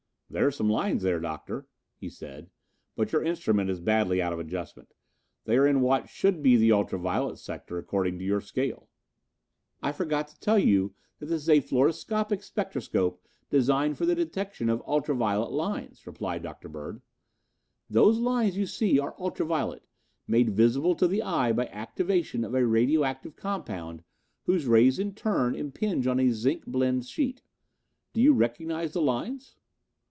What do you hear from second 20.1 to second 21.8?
made visible to the eye by